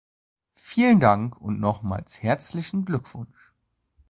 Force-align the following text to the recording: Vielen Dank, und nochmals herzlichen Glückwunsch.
Vielen 0.55 0.99
Dank, 0.99 1.39
und 1.39 1.59
nochmals 1.59 2.23
herzlichen 2.23 2.85
Glückwunsch. 2.85 3.53